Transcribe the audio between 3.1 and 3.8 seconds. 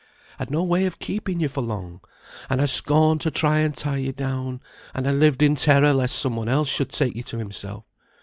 to try and